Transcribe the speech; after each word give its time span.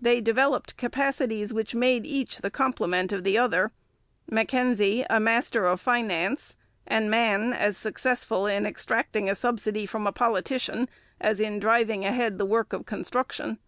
They 0.00 0.20
developed 0.20 0.76
capacities 0.76 1.52
which 1.52 1.74
made 1.74 2.06
each 2.06 2.42
the 2.42 2.50
complement 2.52 3.10
of 3.10 3.24
the 3.24 3.36
other 3.36 3.72
Mackenzie 4.30 5.04
a 5.10 5.18
master 5.18 5.66
of 5.66 5.80
finance, 5.80 6.56
and 6.86 7.10
Mann 7.10 7.52
as 7.52 7.76
successful 7.76 8.46
in 8.46 8.66
extracting 8.66 9.28
a 9.28 9.34
subsidy 9.34 9.84
from 9.84 10.06
a 10.06 10.12
politician 10.12 10.88
as 11.20 11.40
in 11.40 11.58
driving 11.58 12.04
ahead 12.04 12.38
the 12.38 12.46
work 12.46 12.72
of 12.72 12.86
construction. 12.86 13.58